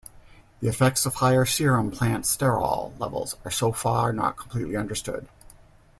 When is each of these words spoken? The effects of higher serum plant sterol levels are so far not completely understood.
The 0.61 0.67
effects 0.67 1.05
of 1.05 1.13
higher 1.13 1.45
serum 1.45 1.91
plant 1.91 2.25
sterol 2.25 2.97
levels 2.99 3.35
are 3.45 3.51
so 3.51 3.71
far 3.71 4.11
not 4.11 4.35
completely 4.35 4.75
understood. 4.75 5.27